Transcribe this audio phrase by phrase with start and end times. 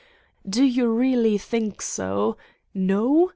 [0.49, 2.35] Do you really think so?
[2.73, 3.29] No?